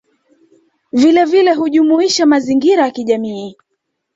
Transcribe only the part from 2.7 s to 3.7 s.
ya kijamii